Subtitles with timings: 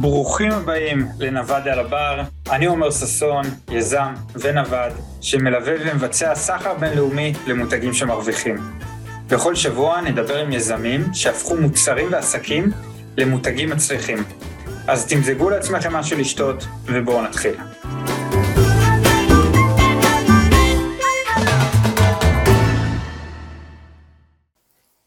[0.00, 7.92] ברוכים הבאים לנווד על הבר, אני עומר ששון, יזם ונווד, שמלווה ומבצע סחר בינלאומי למותגים
[7.92, 8.56] שמרוויחים.
[9.28, 12.70] בכל שבוע נדבר עם יזמים שהפכו מוצרים ועסקים
[13.16, 14.18] למותגים מצליחים.
[14.88, 17.54] אז תמזגו לעצמכם משהו לשתות, ובואו נתחיל.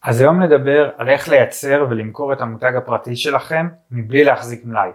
[0.02, 4.90] אז היום נדבר על איך לייצר ולמכור את המותג הפרטי שלכם מבלי להחזיק מלאי.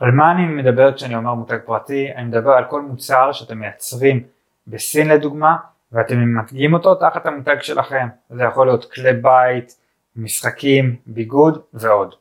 [0.00, 2.12] על מה אני מדבר כשאני אומר מותג פרטי?
[2.16, 4.22] אני מדבר על כל מוצר שאתם מייצרים
[4.66, 5.56] בסין לדוגמה
[5.92, 8.08] ואתם ממתגים אותו תחת המותג שלכם.
[8.30, 9.76] זה יכול להיות כלי בית,
[10.16, 12.14] משחקים, ביגוד ועוד.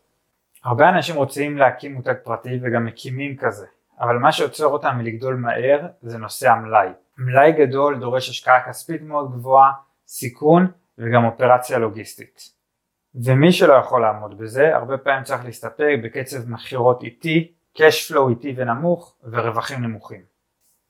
[0.63, 3.65] הרבה אנשים רוצים להקים מותג פרטי וגם מקימים כזה,
[3.99, 6.87] אבל מה שעוצר אותם מלגדול מהר זה נושא המלאי.
[7.17, 9.71] מלאי גדול דורש השקעה כספית מאוד גבוהה,
[10.07, 10.67] סיכון
[10.99, 12.59] וגם אופרציה לוגיסטית.
[13.15, 18.53] ומי שלא יכול לעמוד בזה, הרבה פעמים צריך להסתפק בקצב מכירות איטי, cash flow איטי
[18.57, 20.21] ונמוך ורווחים נמוכים.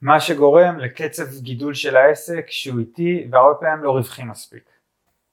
[0.02, 4.70] מה שגורם לקצב גידול של העסק שהוא איטי והרבה פעמים לא רווחי מספיק.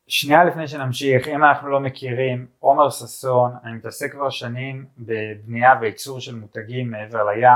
[0.09, 6.21] שנייה לפני שנמשיך, אם אנחנו לא מכירים, עומר ששון, אני מתעסק כבר שנים בבנייה וייצור
[6.21, 7.49] של מותגים מעבר לים,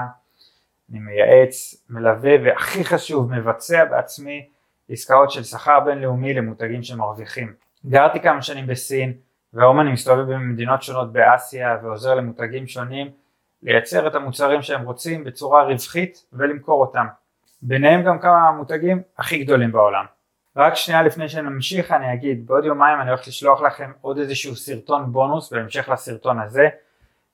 [0.91, 4.49] אני מייעץ, מלווה והכי חשוב מבצע בעצמי
[4.91, 7.53] עסקאות של שכר בינלאומי למותגים שמרוויחים.
[7.87, 9.13] גרתי כמה שנים בסין
[9.55, 13.11] והיום אני מסתובב במדינות שונות באסיה ועוזר למותגים שונים
[13.63, 17.07] לייצר את המוצרים שהם רוצים בצורה רווחית ולמכור אותם.
[17.63, 20.05] ביניהם גם כמה המותגים הכי גדולים בעולם.
[20.57, 25.13] רק שנייה לפני שנמשיך אני אגיד בעוד יומיים אני הולך לשלוח לכם עוד איזשהו סרטון
[25.13, 26.69] בונוס בהמשך לסרטון הזה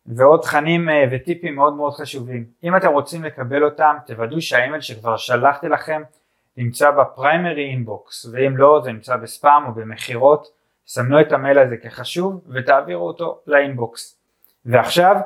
[0.07, 2.45] ועוד תכנים אה, וטיפים מאוד מאוד חשובים.
[2.65, 6.03] אם אתם רוצים לקבל אותם תוודאו שהאימייל שכבר שלחתי לכם
[6.57, 10.49] נמצא ב primary inbox ואם לא זה נמצא בספאם או במכירות
[10.87, 14.19] סמנו את המייל הזה כחשוב ותעבירו אותו ל inbox.
[14.65, 15.17] ועכשיו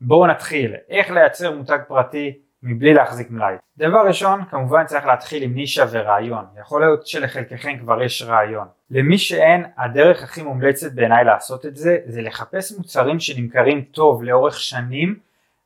[0.00, 0.74] בואו נתחיל.
[0.88, 3.54] איך לייצר מותג פרטי מבלי להחזיק מלאי?
[3.76, 6.44] דבר ראשון כמובן צריך להתחיל עם נישה ורעיון.
[6.60, 8.68] יכול להיות שלחלקכם כבר יש רעיון.
[8.90, 14.60] למי שאין הדרך הכי מומלצת בעיניי לעשות את זה זה לחפש מוצרים שנמכרים טוב לאורך
[14.60, 15.18] שנים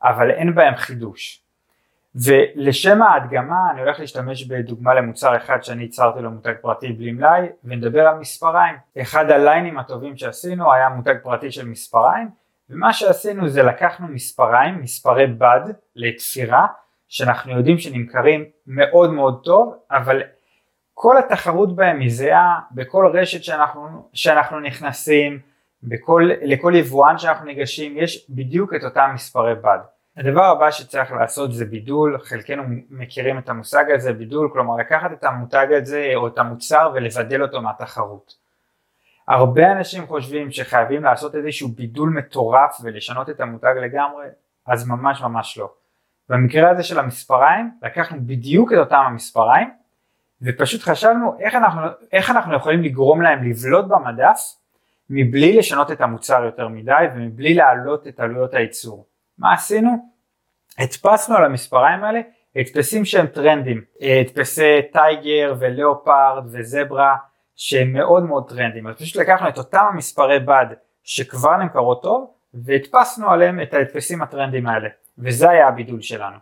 [0.02, 1.43] אבל אין בהם חידוש
[2.14, 7.46] ולשם ההדגמה אני הולך להשתמש בדוגמה למוצר אחד שאני ייצרתי לו מותג פרטי בלי מלאי
[7.64, 8.76] ונדבר על מספריים.
[9.02, 12.28] אחד הליינים הטובים שעשינו היה מותג פרטי של מספריים
[12.70, 15.60] ומה שעשינו זה לקחנו מספריים, מספרי בד
[15.96, 16.66] לתפירה
[17.08, 20.22] שאנחנו יודעים שנמכרים מאוד מאוד טוב אבל
[20.94, 25.38] כל התחרות בהם היא זהה בכל רשת שאנחנו, שאנחנו נכנסים,
[25.82, 29.78] בכל, לכל יבואן שאנחנו ניגשים יש בדיוק את אותם מספרי בד.
[30.16, 35.24] הדבר הבא שצריך לעשות זה בידול, חלקנו מכירים את המושג הזה, בידול, כלומר לקחת את
[35.24, 38.34] המותג הזה או את המוצר ולבדל אותו מהתחרות.
[39.28, 44.26] הרבה אנשים חושבים שחייבים לעשות איזשהו בידול מטורף ולשנות את המותג לגמרי,
[44.66, 45.72] אז ממש ממש לא.
[46.28, 49.70] במקרה הזה של המספריים, לקחנו בדיוק את אותם המספריים
[50.42, 51.80] ופשוט חשבנו איך אנחנו,
[52.12, 54.40] איך אנחנו יכולים לגרום להם לבלוט במדף
[55.10, 59.06] מבלי לשנות את המוצר יותר מדי ומבלי להעלות את עלויות הייצור.
[59.38, 59.90] מה עשינו?
[60.78, 62.20] הדפסנו על המספריים האלה
[62.56, 67.16] הדפסים שהם טרנדים, הדפסי טייגר ולאופרד וזברה
[67.56, 70.66] שהם מאוד מאוד טרנדים, אז פשוט לקחנו את אותם המספרי בד
[71.02, 76.36] שכבר נמכרות טוב והדפסנו עליהם את ההדפסים הטרנדים האלה וזה היה הבידול שלנו.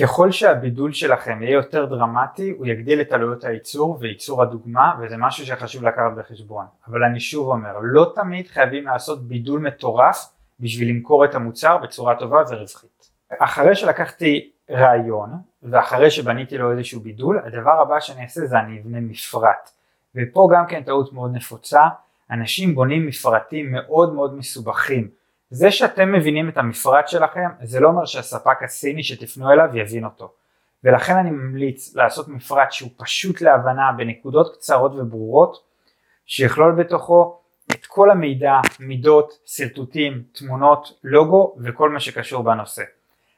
[0.00, 5.46] ככל שהבידול שלכם יהיה יותר דרמטי הוא יגדיל את עלויות הייצור וייצור הדוגמה וזה משהו
[5.46, 11.24] שחשוב לקחת בחשבון אבל אני שוב אומר לא תמיד חייבים לעשות בידול מטורף בשביל למכור
[11.24, 13.10] את המוצר בצורה טובה ורווחית.
[13.38, 15.30] אחרי שלקחתי רעיון
[15.62, 19.70] ואחרי שבניתי לו איזשהו בידול הדבר הבא שאני אעשה זה אני אבנה מפרט.
[20.14, 21.82] ופה גם כן טעות מאוד נפוצה
[22.30, 25.08] אנשים בונים מפרטים מאוד מאוד מסובכים.
[25.50, 30.32] זה שאתם מבינים את המפרט שלכם זה לא אומר שהספק הסיני שתפנו אליו יבין אותו.
[30.84, 35.56] ולכן אני ממליץ לעשות מפרט שהוא פשוט להבנה בנקודות קצרות וברורות
[36.26, 37.37] שיכלול בתוכו
[37.70, 42.82] את כל המידע, מידות, שרטוטים, תמונות, לוגו וכל מה שקשור בנושא.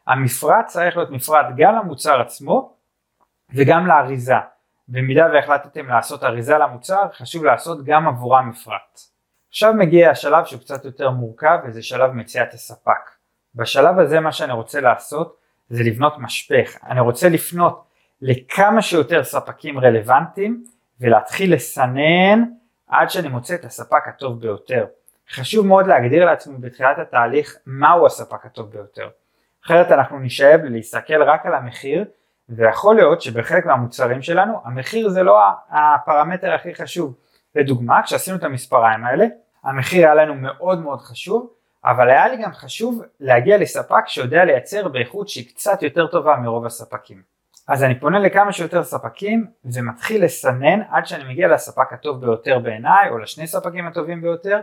[0.07, 2.75] המפרט צריך להיות מפרט גם למוצר עצמו
[3.55, 4.35] וגם לאריזה.
[4.89, 9.01] במידה והחלטתם לעשות אריזה למוצר חשוב לעשות גם עבורה מפרט.
[9.49, 13.11] עכשיו מגיע השלב שהוא קצת יותר מורכב וזה שלב מציאת הספק.
[13.55, 15.37] בשלב הזה מה שאני רוצה לעשות
[15.69, 16.77] זה לבנות משפך.
[16.87, 17.85] אני רוצה לפנות
[18.23, 20.65] לכמה שיותר ספקים רלוונטיים
[21.01, 22.45] ולהתחיל לסנן
[22.91, 24.87] עד שאני מוצא את הספק הטוב ביותר.
[25.31, 29.09] חשוב מאוד להגדיר לעצמי בתחילת התהליך מהו הספק הטוב ביותר.
[29.67, 32.05] אחרת אנחנו נשאב להסתכל רק על המחיר
[32.49, 35.41] ויכול להיות שבחלק מהמוצרים שלנו המחיר זה לא
[35.71, 37.15] הפרמטר הכי חשוב.
[37.55, 39.27] לדוגמה כשעשינו את המספריים האלה
[39.65, 41.51] המחיר היה לנו מאוד מאוד חשוב
[41.85, 46.67] אבל היה לי גם חשוב להגיע לספק שיודע לייצר באיכות שהיא קצת יותר טובה מרוב
[46.67, 47.23] הספקים.
[47.69, 53.09] אז אני פונה לכמה שיותר ספקים ומתחיל לסנן עד שאני מגיע לספק הטוב ביותר בעיניי
[53.11, 54.61] או לשני ספקים הטובים ביותר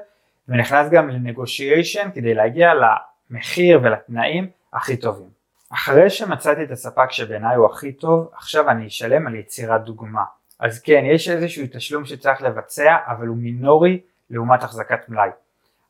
[0.48, 5.30] ונכנס גם לנגושיישן כדי להגיע למחיר ולתנאים הכי טובים.
[5.74, 10.24] אחרי שמצאתי את הספק שבעיניי הוא הכי טוב, עכשיו אני אשלם על יצירת דוגמה.
[10.60, 14.00] אז כן, יש איזשהו תשלום שצריך לבצע, אבל הוא מינורי
[14.30, 15.30] לעומת החזקת מלאי.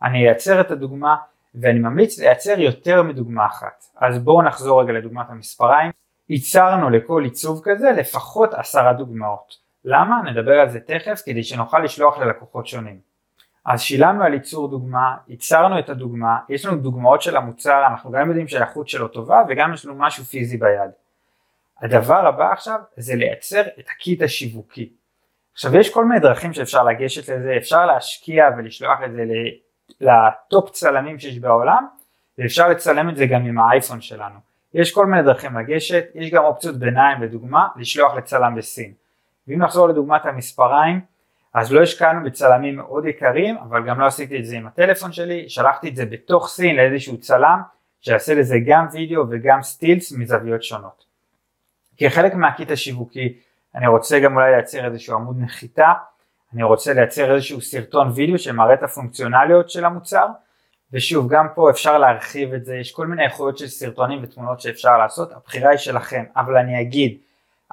[0.04, 1.16] אני אייצר את הדוגמה
[1.56, 3.84] ואני ממליץ לייצר יותר מדוגמה אחת.
[3.98, 5.92] אז בואו נחזור רגע לדוגמת המספריים.
[6.30, 9.54] ייצרנו לכל עיצוב כזה לפחות עשרה דוגמאות.
[9.86, 10.22] למה?
[10.32, 13.00] נדבר על זה תכף כדי שנוכל לשלוח ללקוחות שונים.
[13.66, 18.28] אז שילמנו על ייצור דוגמה, ייצרנו את הדוגמה, יש לנו דוגמאות של המוצר, אנחנו גם
[18.28, 20.92] יודעים שהאיכות שלו טובה וגם יש לנו משהו פיזי ביד.
[21.82, 24.94] הדבר הבא עכשיו זה לייצר את הקיט השיווקי.
[25.54, 29.24] עכשיו יש כל מיני דרכים שאפשר לגשת לזה, אפשר להשקיע ולשלוח את זה
[30.02, 31.88] לטופ צלמים שיש בעולם
[32.38, 34.40] ואפשר לצלם את זה גם עם האייפון שלנו.
[34.74, 38.94] יש כל מיני דרכים לגשת, יש גם אופציות ביניים לדוגמה לשלוח לצלם בסין.
[39.48, 41.02] ואם נחזור לדוגמת המספריים,
[41.54, 45.50] אז לא השקענו בצלמים מאוד יקרים, אבל גם לא עשיתי את זה עם הטלפון שלי,
[45.50, 47.62] שלחתי את זה בתוך סין לאיזשהו צלם
[48.02, 51.06] שיעשה לזה גם וידאו וגם סטילס מזוויות שונות.
[51.98, 53.34] כחלק מהקיט השיווקי
[53.76, 55.94] אני רוצה גם אולי לייצר איזשהו עמוד נחיתה,
[56.54, 60.28] אני רוצה לייצר איזשהו סרטון וידאו שמראה את הפונקציונליות של המוצר,
[60.94, 64.98] ושוב גם פה אפשר להרחיב את זה, יש כל מיני איכויות של סרטונים ותמונות שאפשר
[64.98, 67.18] לעשות, הבחירה היא שלכם, אבל אני אגיד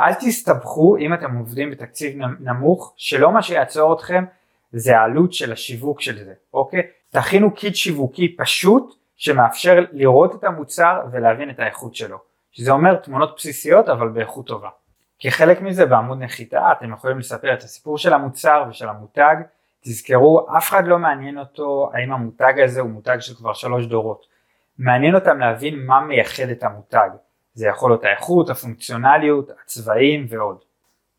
[0.01, 4.25] אל תסתבכו אם אתם עובדים בתקציב נמוך, שלא מה שיעצור אתכם
[4.73, 6.83] זה העלות של השיווק של זה, אוקיי?
[7.11, 12.19] תכינו קיט שיווקי פשוט שמאפשר לראות את המוצר ולהבין את האיכות שלו,
[12.53, 14.69] שזה אומר תמונות בסיסיות אבל באיכות טובה.
[15.19, 19.37] כחלק מזה בעמוד נחיתה אתם יכולים לספר את הסיפור של המוצר ושל המותג,
[19.85, 24.27] תזכרו אף אחד לא מעניין אותו האם המותג הזה הוא מותג של כבר שלוש דורות,
[24.79, 27.09] מעניין אותם להבין מה מייחד את המותג,
[27.55, 30.59] זה יכול להיות האיכות, הפונקציונליות, הצבעים ועוד.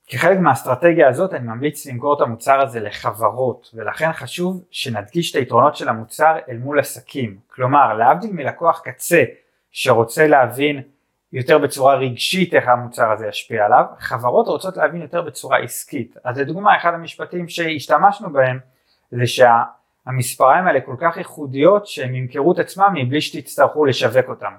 [0.08, 5.76] כחלק מהאסטרטגיה הזאת אני ממליץ למכור את המוצר הזה לחברות ולכן חשוב שנדגיש את היתרונות
[5.76, 7.38] של המוצר אל מול עסקים.
[7.48, 9.24] כלומר להבדיל מלקוח קצה
[9.72, 10.82] שרוצה להבין
[11.36, 16.18] יותר בצורה רגשית איך המוצר הזה ישפיע עליו, חברות רוצות להבין יותר בצורה עסקית.
[16.24, 18.60] אז לדוגמה אחד המשפטים שהשתמשנו בהם
[19.12, 24.54] זה שהמספריים האלה כל כך ייחודיות שהם ימכרו את עצמם מבלי שתצטרכו לשווק אותם.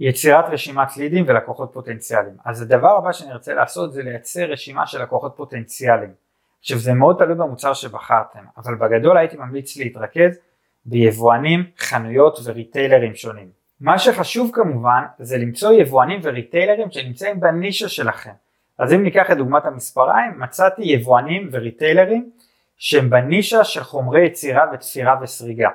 [0.00, 2.36] יצירת רשימת לידים ולקוחות פוטנציאליים.
[2.44, 6.12] אז הדבר הבא שאני רוצה לעשות זה לייצר רשימה של לקוחות פוטנציאליים.
[6.60, 10.38] עכשיו זה מאוד תלוי במוצר שבחרתם, אבל בגדול הייתי ממליץ להתרכז
[10.84, 13.59] ביבואנים, חנויות וריטיילרים שונים.
[13.80, 18.30] מה שחשוב כמובן זה למצוא יבואנים וריטיילרים שנמצאים בנישה שלכם.
[18.78, 22.30] אז אם ניקח את דוגמת המספריים, מצאתי יבואנים וריטיילרים
[22.78, 25.68] שהם בנישה של חומרי יצירה ותפירה וסריגה.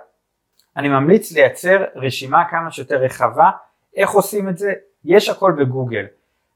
[0.77, 3.51] אני ממליץ לייצר רשימה כמה שיותר רחבה
[3.95, 4.73] איך עושים את זה?
[5.05, 6.05] יש הכל בגוגל.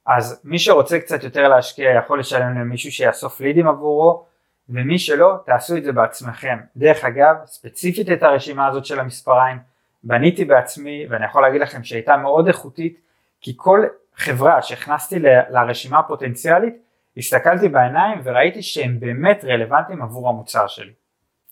[0.05, 4.25] אז מי שרוצה קצת יותר להשקיע יכול לשלם למישהו שיאסוף לידים עבורו
[4.69, 6.57] ומי שלא תעשו את זה בעצמכם.
[6.75, 9.57] דרך אגב ספציפית את הרשימה הזאת של המספריים
[10.03, 12.99] בניתי בעצמי ואני יכול להגיד לכם שהייתה מאוד איכותית
[13.41, 13.85] כי כל
[14.15, 15.19] חברה שהכנסתי
[15.49, 16.73] לרשימה הפוטנציאלית
[17.17, 20.93] הסתכלתי בעיניים וראיתי שהם באמת רלוונטיים עבור המוצר שלי.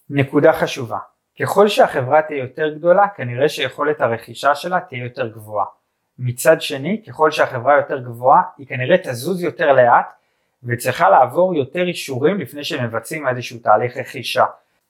[0.10, 0.98] נקודה חשובה
[1.42, 5.66] ככל שהחברה תהיה יותר גדולה כנראה שיכולת הרכישה שלה תהיה יותר גבוהה.
[6.20, 10.14] מצד שני ככל שהחברה יותר גבוהה היא כנראה תזוז יותר לאט
[10.64, 14.46] וצריכה לעבור יותר אישורים לפני שמבצעים איזשהו תהליך רכישה.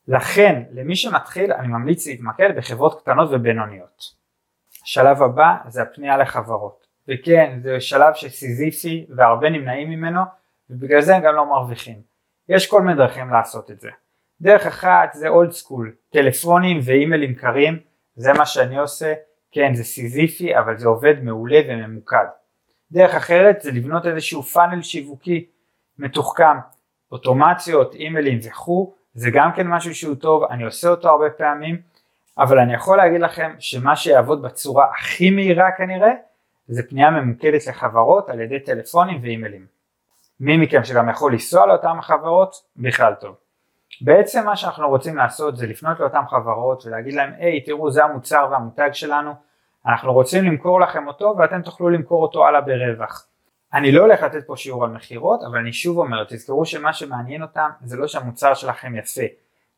[0.08, 4.04] לכן למי שמתחיל אני ממליץ להתמקד בחברות קטנות ובינוניות.
[4.84, 10.22] השלב הבא זה הפנייה לחברות וכן זה שלב שסיזיפי והרבה נמנעים ממנו
[10.70, 12.02] ובגלל זה הם גם לא מרוויחים.
[12.50, 13.90] יש כל מיני דרכים לעשות את זה.
[14.42, 17.80] דרך אחת זה old school, טלפונים ואימיילים קרים,
[18.16, 19.14] זה מה שאני עושה,
[19.52, 22.26] כן זה סיזיפי אבל זה עובד מעולה וממוקד.
[22.92, 25.46] דרך אחרת זה לבנות איזשהו funnel שיווקי
[25.98, 26.58] מתוחכם,
[27.12, 31.82] אוטומציות, אימיילים וכו', זה גם כן משהו שהוא טוב, אני עושה אותו הרבה פעמים,
[32.38, 36.12] אבל אני יכול להגיד לכם שמה שיעבוד בצורה הכי מהירה כנראה,
[36.68, 39.66] זה פנייה ממוקדת לחברות על ידי טלפונים ואימיילים.
[40.40, 43.36] מי מכם שגם יכול לנסוע לאותן חברות, בכלל טוב.
[44.02, 48.48] בעצם מה שאנחנו רוצים לעשות זה לפנות לאותן חברות ולהגיד להם היי תראו זה המוצר
[48.52, 49.32] והמותג שלנו
[49.86, 53.28] אנחנו רוצים למכור לכם אותו ואתם תוכלו למכור אותו הלאה ברווח.
[53.74, 57.42] אני לא הולך לתת פה שיעור על מכירות אבל אני שוב אומר תזכרו שמה שמעניין
[57.42, 59.22] אותם זה לא שהמוצר שלכם יפה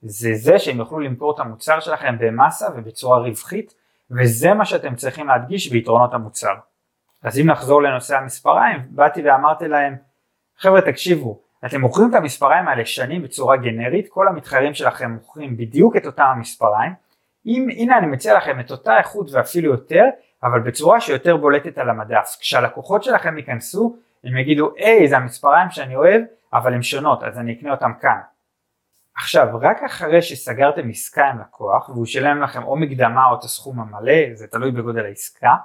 [0.01, 3.73] זה זה שהם יוכלו למכור את המוצר שלכם במסה ובצורה רווחית
[4.11, 6.53] וזה מה שאתם צריכים להדגיש ביתרונות המוצר.
[7.23, 9.95] אז אם נחזור לנושא המספריים באתי ואמרתי להם
[10.57, 15.97] חבר'ה תקשיבו אתם מוכרים את המספריים האלה שנים בצורה גנרית, כל המתחרים שלכם מוכרים בדיוק
[15.97, 16.91] את אותם המספריים,
[17.45, 20.03] אם, הנה אני מציע לכם את אותה איכות ואפילו יותר,
[20.43, 22.37] אבל בצורה שיותר בולטת על המדף.
[22.39, 26.21] כשהלקוחות שלכם ייכנסו, הם יגידו, היי, זה המספריים שאני אוהב,
[26.53, 28.19] אבל הן שונות, אז אני אקנה אותם כאן.
[29.15, 33.79] עכשיו, רק אחרי שסגרתם עסקה עם לקוח, והוא שילם לכם או מקדמה או את הסכום
[33.79, 35.55] המלא, זה תלוי בגודל העסקה,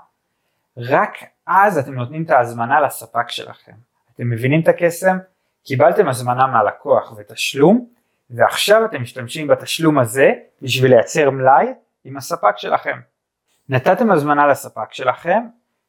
[0.76, 3.72] רק אז אתם נותנים את ההזמנה לספק שלכם.
[4.14, 5.18] אתם מבינים את הקסם?
[5.64, 7.86] קיבלתם הזמנה מהלקוח ותשלום,
[8.30, 11.66] ועכשיו אתם משתמשים בתשלום הזה בשביל לייצר מלאי
[12.04, 13.00] עם הספק שלכם.
[13.68, 15.42] נתתם הזמנה לספק שלכם,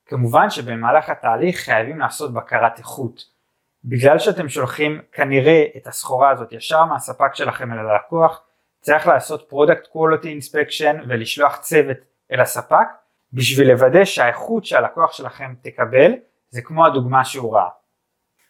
[0.05, 3.35] כמובן שבמהלך התהליך חייבים לעשות בקרת איכות.
[3.83, 8.41] בגלל שאתם שולחים כנראה את הסחורה הזאת ישר מהספק שלכם אל הלקוח,
[8.81, 11.97] צריך לעשות Product Quality Inspection ולשלוח צוות
[12.31, 12.87] אל הספק
[13.33, 16.11] בשביל לוודא שהאיכות שהלקוח שלכם תקבל
[16.49, 17.69] זה כמו הדוגמה שהוא ראה.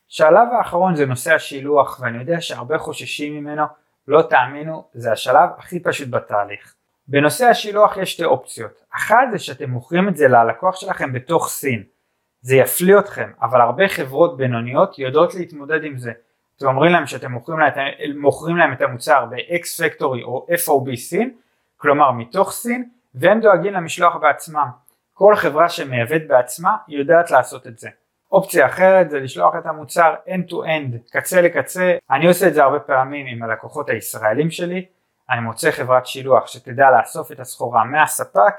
[0.10, 3.64] השלב האחרון זה נושא השילוח ואני יודע שהרבה חוששים ממנו,
[4.08, 6.76] לא תאמינו, זה השלב הכי פשוט בתהליך.
[7.08, 11.84] בנושא השילוח יש שתי אופציות, אחת זה שאתם מוכרים את זה ללקוח שלכם בתוך סין,
[12.42, 16.12] זה יפליא אתכם, אבל הרבה חברות בינוניות יודעות להתמודד עם זה.
[16.58, 17.74] אתם אומרים להם שאתם מוכרים להם,
[18.18, 21.34] מוכרים להם את המוצר ב-X Factory או FOB סין,
[21.78, 24.68] כלומר מתוך סין, והם דואגים למשלוח בעצמם.
[25.14, 27.90] כל חברה שמייבאת בעצמה יודעת לעשות את זה.
[28.32, 32.64] אופציה אחרת זה לשלוח את המוצר end to end, קצה לקצה, אני עושה את זה
[32.64, 34.86] הרבה פעמים עם הלקוחות הישראלים שלי,
[35.30, 38.54] אני מוצא חברת שילוח שתדע לאסוף את הסחורה מהספק,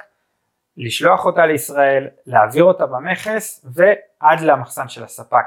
[0.76, 5.44] לשלוח אותה לישראל, להעביר אותה במכס ועד למחסן של הספק.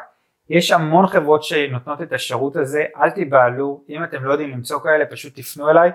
[0.49, 5.05] יש המון חברות שנותנות את השירות הזה, אל תיבהלו, אם אתם לא יודעים למצוא כאלה
[5.05, 5.91] פשוט תפנו אליי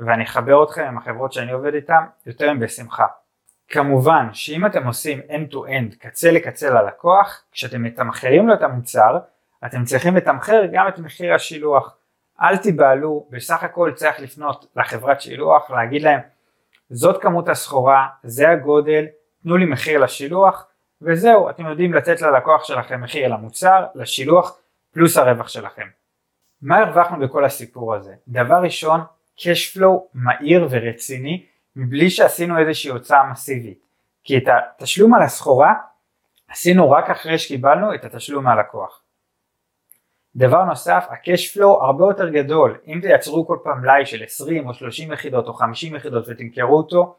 [0.00, 3.06] ואני אחבר אתכם עם החברות שאני עובד איתן יותר מבשמחה.
[3.68, 9.18] כמובן שאם אתם עושים end to end, קצה לקצה ללקוח, כשאתם מתמחרים לו את המוצר,
[9.66, 11.97] אתם צריכים לתמחר גם את מחיר השילוח.
[12.42, 16.20] אל תיבהלו, בסך הכל צריך לפנות לחברת שילוח, להגיד להם
[16.90, 19.06] זאת כמות הסחורה, זה הגודל,
[19.42, 20.66] תנו לי מחיר לשילוח,
[21.02, 24.58] וזהו, אתם יודעים לתת ללקוח שלכם מחיר למוצר, לשילוח,
[24.92, 25.86] פלוס הרווח שלכם.
[26.62, 28.14] מה הרווחנו בכל הסיפור הזה?
[28.28, 29.00] דבר ראשון,
[29.38, 33.78] cash flow מהיר ורציני, מבלי שעשינו איזושהי הוצאה מסיבית.
[34.24, 35.74] כי את התשלום על הסחורה
[36.48, 39.02] עשינו רק אחרי שקיבלנו את התשלום מהלקוח.
[40.38, 44.74] דבר נוסף, ה-cash flow הרבה יותר גדול, אם תייצרו כל פעם מלאי של 20 או
[44.74, 47.16] 30 יחידות או 50 יחידות ותמכרו אותו,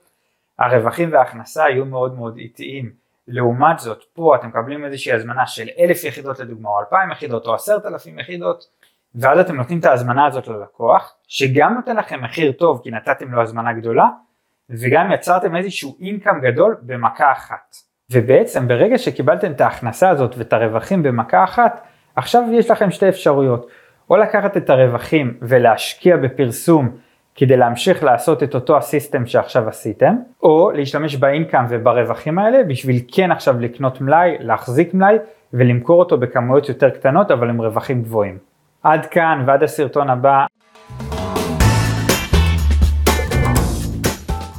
[0.60, 2.92] הרווחים וההכנסה יהיו מאוד מאוד איטיים.
[3.28, 7.54] לעומת זאת, פה אתם מקבלים איזושהי הזמנה של 1,000 יחידות לדוגמה, או 2,000 יחידות, או
[7.54, 8.66] 10,000 יחידות,
[9.16, 13.42] ואז אתם נותנים את ההזמנה הזאת ללקוח, שגם נותן לכם מחיר טוב כי נתתם לו
[13.42, 14.08] הזמנה גדולה,
[14.70, 17.76] וגם יצרתם איזשהו אינקאם גדול במכה אחת.
[18.12, 21.89] ובעצם ברגע שקיבלתם את ההכנסה הזאת ואת הרווחים במכה אחת,
[22.20, 23.68] עכשיו יש לכם שתי אפשרויות,
[24.10, 26.90] או לקחת את הרווחים ולהשקיע בפרסום
[27.36, 33.32] כדי להמשיך לעשות את אותו הסיסטם שעכשיו עשיתם, או להשתמש באינקאם וברווחים האלה בשביל כן
[33.32, 35.18] עכשיו לקנות מלאי, להחזיק מלאי
[35.54, 38.38] ולמכור אותו בכמויות יותר קטנות אבל עם רווחים גבוהים.
[38.84, 40.46] עד כאן ועד הסרטון הבא.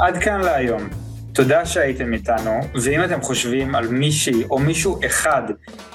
[0.01, 1.00] עד כאן להיום.
[1.35, 5.43] תודה שהייתם איתנו, ואם אתם חושבים על מישהי או מישהו אחד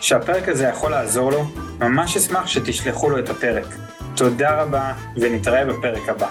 [0.02, 1.44] שהפרק הזה יכול לעזור לו,
[1.80, 3.68] ממש אשמח שתשלחו לו את הפרק.
[4.16, 6.28] תודה רבה, ונתראה בפרק הבא.